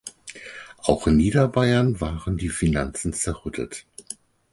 Auch 0.79 1.05
in 1.05 1.15
Niederbayern 1.17 2.01
waren 2.01 2.35
die 2.35 2.49
Finanzen 2.49 3.13
zerrüttet. 3.13 3.85